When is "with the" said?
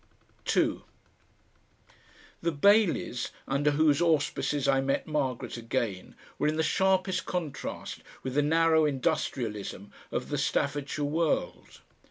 8.23-8.41